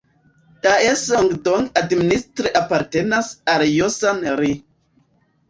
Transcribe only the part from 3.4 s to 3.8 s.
al